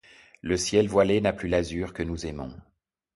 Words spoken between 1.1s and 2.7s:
n'a plus l'azur que nous aimons